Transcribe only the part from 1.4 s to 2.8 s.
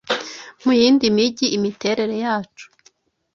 Imiterere yacu